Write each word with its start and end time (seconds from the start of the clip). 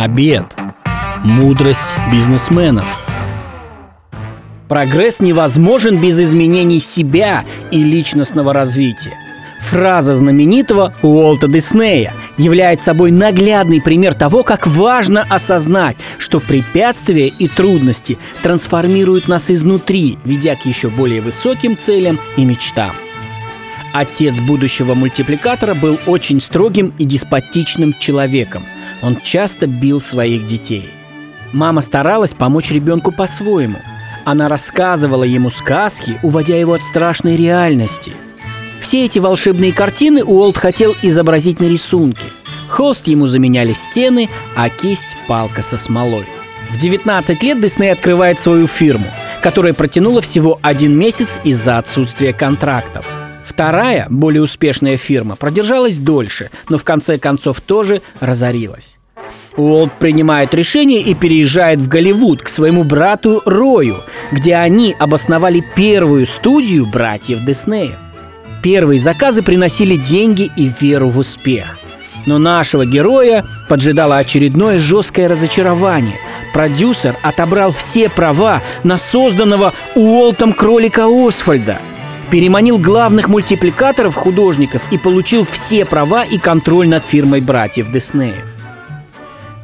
Обед. 0.00 0.46
Мудрость 1.24 1.98
бизнесменов. 2.10 2.86
Прогресс 4.66 5.20
невозможен 5.20 6.00
без 6.00 6.18
изменений 6.18 6.80
себя 6.80 7.44
и 7.70 7.82
личностного 7.82 8.54
развития. 8.54 9.12
Фраза 9.60 10.14
знаменитого 10.14 10.94
Уолта 11.02 11.48
Диснея 11.48 12.14
является 12.38 12.86
собой 12.86 13.10
наглядный 13.10 13.82
пример 13.82 14.14
того, 14.14 14.42
как 14.42 14.66
важно 14.66 15.26
осознать, 15.28 15.98
что 16.18 16.40
препятствия 16.40 17.28
и 17.28 17.46
трудности 17.46 18.16
трансформируют 18.42 19.28
нас 19.28 19.50
изнутри, 19.50 20.16
ведя 20.24 20.56
к 20.56 20.64
еще 20.64 20.88
более 20.88 21.20
высоким 21.20 21.76
целям 21.76 22.18
и 22.38 22.46
мечтам. 22.46 22.92
Отец 23.92 24.40
будущего 24.40 24.94
мультипликатора 24.94 25.74
был 25.74 25.98
очень 26.06 26.40
строгим 26.40 26.94
и 26.96 27.04
деспотичным 27.04 27.94
человеком. 27.98 28.62
Он 29.02 29.20
часто 29.20 29.66
бил 29.66 30.00
своих 30.00 30.46
детей. 30.46 30.88
Мама 31.52 31.80
старалась 31.80 32.34
помочь 32.34 32.70
ребенку 32.70 33.12
по-своему. 33.12 33.78
Она 34.24 34.48
рассказывала 34.48 35.24
ему 35.24 35.50
сказки, 35.50 36.20
уводя 36.22 36.56
его 36.56 36.74
от 36.74 36.82
страшной 36.82 37.36
реальности. 37.36 38.12
Все 38.80 39.04
эти 39.04 39.18
волшебные 39.18 39.72
картины 39.72 40.22
Уолт 40.22 40.56
хотел 40.56 40.94
изобразить 41.02 41.60
на 41.60 41.64
рисунке. 41.64 42.24
Холст 42.68 43.06
ему 43.08 43.26
заменяли 43.26 43.72
стены, 43.72 44.28
а 44.56 44.68
кисть– 44.68 45.16
палка 45.28 45.62
со 45.62 45.76
смолой. 45.76 46.26
В 46.70 46.78
19 46.78 47.42
лет 47.42 47.60
Дисней 47.60 47.92
открывает 47.92 48.38
свою 48.38 48.68
фирму, 48.68 49.08
которая 49.42 49.74
протянула 49.74 50.22
всего 50.22 50.60
один 50.62 50.96
месяц 50.96 51.40
из-за 51.42 51.78
отсутствия 51.78 52.32
контрактов– 52.32 53.06
Вторая, 53.50 54.06
более 54.08 54.42
успешная 54.42 54.96
фирма, 54.96 55.34
продержалась 55.34 55.96
дольше, 55.96 56.52
но 56.68 56.78
в 56.78 56.84
конце 56.84 57.18
концов 57.18 57.60
тоже 57.60 58.00
разорилась. 58.20 58.99
Уолт 59.56 59.98
принимает 59.98 60.54
решение 60.54 61.00
и 61.00 61.14
переезжает 61.14 61.82
в 61.82 61.88
Голливуд 61.88 62.42
к 62.42 62.48
своему 62.48 62.84
брату 62.84 63.42
Рою, 63.44 63.98
где 64.32 64.56
они 64.56 64.94
обосновали 64.98 65.64
первую 65.74 66.26
студию 66.26 66.86
братьев 66.86 67.44
Диснеев. 67.44 67.96
Первые 68.62 69.00
заказы 69.00 69.42
приносили 69.42 69.96
деньги 69.96 70.50
и 70.56 70.70
веру 70.80 71.08
в 71.08 71.18
успех. 71.18 71.78
Но 72.26 72.38
нашего 72.38 72.84
героя 72.84 73.46
поджидало 73.68 74.18
очередное 74.18 74.78
жесткое 74.78 75.28
разочарование. 75.28 76.18
Продюсер 76.52 77.16
отобрал 77.22 77.72
все 77.72 78.10
права 78.10 78.62
на 78.84 78.98
созданного 78.98 79.72
Уолтом 79.94 80.52
кролика 80.52 81.06
Освальда– 81.06 81.80
переманил 82.30 82.78
главных 82.78 83.28
мультипликаторов 83.28 84.14
художников 84.14 84.82
и 84.90 84.98
получил 84.98 85.44
все 85.44 85.84
права 85.84 86.24
и 86.24 86.38
контроль 86.38 86.88
над 86.88 87.04
фирмой 87.04 87.40
братьев 87.40 87.90
Диснеев. 87.90 88.46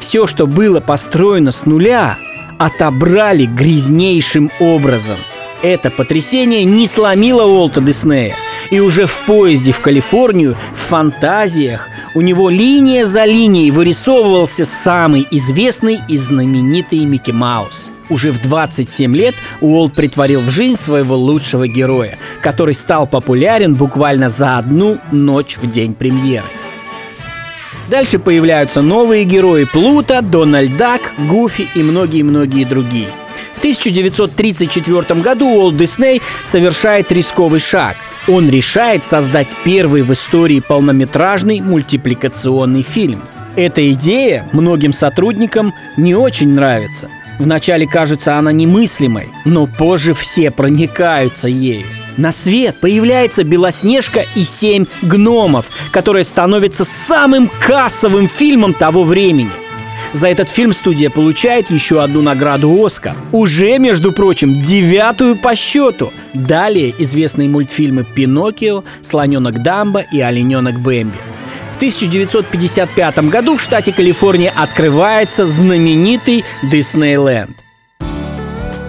Все, 0.00 0.26
что 0.26 0.48
было 0.48 0.80
построено 0.80 1.52
с 1.52 1.66
нуля, 1.66 2.18
отобрали 2.58 3.44
грязнейшим 3.44 4.50
образом. 4.58 5.18
Это 5.62 5.90
потрясение 5.90 6.64
не 6.64 6.86
сломило 6.86 7.44
Уолта 7.44 7.80
Диснея. 7.80 8.34
И 8.70 8.80
уже 8.80 9.06
в 9.06 9.18
поезде 9.26 9.72
в 9.72 9.80
Калифорнию, 9.80 10.56
в 10.72 10.88
фантазиях, 10.88 11.88
у 12.14 12.22
него 12.22 12.48
линия 12.48 13.04
за 13.04 13.24
линией 13.26 13.70
вырисовывался 13.70 14.64
самый 14.64 15.26
известный 15.30 16.00
и 16.08 16.16
знаменитый 16.16 17.04
Микки 17.04 17.30
Маус– 17.30 17.90
уже 18.10 18.32
в 18.32 18.42
27 18.42 19.14
лет 19.14 19.34
Уолт 19.60 19.94
притворил 19.94 20.40
в 20.40 20.50
жизнь 20.50 20.76
своего 20.76 21.16
лучшего 21.16 21.68
героя, 21.68 22.18
который 22.42 22.74
стал 22.74 23.06
популярен 23.06 23.74
буквально 23.74 24.28
за 24.28 24.58
одну 24.58 24.98
ночь 25.12 25.56
в 25.56 25.70
день 25.70 25.94
премьеры. 25.94 26.46
Дальше 27.90 28.20
появляются 28.20 28.82
новые 28.82 29.24
герои 29.24 29.64
Плута, 29.64 30.22
Дональд 30.22 30.76
Дак, 30.76 31.12
Гуфи 31.18 31.66
и 31.74 31.82
многие-многие 31.82 32.64
другие. 32.64 33.08
В 33.54 33.58
1934 33.58 35.20
году 35.20 35.48
Уолт 35.48 35.76
Дисней 35.76 36.22
совершает 36.44 37.10
рисковый 37.10 37.58
шаг. 37.58 37.96
Он 38.28 38.48
решает 38.48 39.04
создать 39.04 39.56
первый 39.64 40.02
в 40.02 40.12
истории 40.12 40.60
полнометражный 40.60 41.60
мультипликационный 41.60 42.82
фильм. 42.82 43.22
Эта 43.56 43.90
идея 43.90 44.48
многим 44.52 44.92
сотрудникам 44.92 45.74
не 45.96 46.14
очень 46.14 46.50
нравится– 46.50 47.08
Вначале 47.40 47.86
кажется 47.86 48.36
она 48.36 48.52
немыслимой, 48.52 49.30
но 49.46 49.66
позже 49.66 50.12
все 50.12 50.50
проникаются 50.50 51.48
ею. 51.48 51.86
На 52.16 52.32
свет 52.32 52.76
появляется 52.80 53.44
Белоснежка 53.44 54.24
и 54.34 54.44
семь 54.44 54.86
гномов, 55.02 55.66
которая 55.90 56.24
становится 56.24 56.84
самым 56.84 57.50
кассовым 57.60 58.28
фильмом 58.28 58.74
того 58.74 59.04
времени. 59.04 59.50
За 60.12 60.28
этот 60.28 60.48
фильм 60.48 60.72
студия 60.72 61.08
получает 61.08 61.70
еще 61.70 62.02
одну 62.02 62.20
награду 62.20 62.84
«Оскар». 62.84 63.14
Уже, 63.32 63.78
между 63.78 64.12
прочим, 64.12 64.56
девятую 64.56 65.36
по 65.36 65.54
счету. 65.54 66.12
Далее 66.34 66.92
известные 66.98 67.48
мультфильмы 67.48 68.04
«Пиноккио», 68.04 68.82
«Слоненок 69.02 69.62
Дамбо» 69.62 70.00
и 70.00 70.20
«Олененок 70.20 70.80
Бэмби». 70.80 71.18
1955 71.80 73.30
году 73.30 73.56
в 73.56 73.62
штате 73.62 73.90
Калифорния 73.90 74.52
открывается 74.54 75.46
знаменитый 75.46 76.44
Диснейленд. 76.62 77.56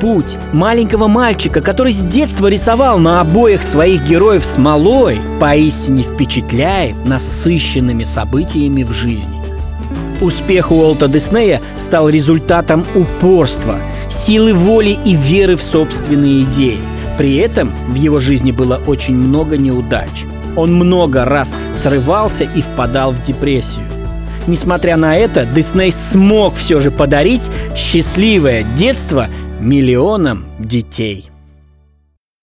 Путь 0.00 0.38
маленького 0.52 1.08
мальчика, 1.08 1.60
который 1.60 1.92
с 1.92 2.00
детства 2.04 2.46
рисовал 2.46 2.98
на 2.98 3.20
обоих 3.20 3.62
своих 3.62 4.02
героев 4.06 4.44
смолой, 4.44 5.20
поистине 5.38 6.02
впечатляет 6.02 6.96
насыщенными 7.04 8.04
событиями 8.04 8.82
в 8.82 8.92
жизни. 8.92 9.38
Успех 10.20 10.70
Уолта 10.70 11.08
Диснея 11.08 11.60
стал 11.76 12.08
результатом 12.08 12.84
упорства, 12.94 13.78
силы 14.08 14.54
воли 14.54 14.98
и 15.04 15.14
веры 15.14 15.56
в 15.56 15.62
собственные 15.62 16.42
идеи. 16.42 16.78
При 17.16 17.36
этом 17.36 17.72
в 17.88 17.94
его 17.94 18.20
жизни 18.20 18.52
было 18.52 18.80
очень 18.86 19.14
много 19.14 19.56
неудач– 19.56 20.08
он 20.56 20.74
много 20.74 21.24
раз 21.24 21.56
срывался 21.74 22.44
и 22.44 22.60
впадал 22.60 23.12
в 23.12 23.22
депрессию. 23.22 23.84
Несмотря 24.46 24.96
на 24.96 25.16
это, 25.16 25.44
Дисней 25.44 25.92
смог 25.92 26.54
все 26.54 26.80
же 26.80 26.90
подарить 26.90 27.50
счастливое 27.76 28.62
детство 28.62 29.28
миллионам 29.60 30.46
детей. 30.58 31.30